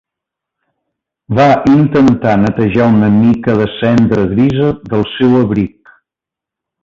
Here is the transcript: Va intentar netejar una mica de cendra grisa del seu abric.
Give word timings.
Va 1.39 1.45
intentar 1.71 2.31
netejar 2.45 2.87
una 2.93 3.09
mica 3.19 3.55
de 3.61 3.67
cendra 3.73 4.25
grisa 4.33 4.71
del 4.95 5.07
seu 5.13 5.39
abric. 5.43 5.93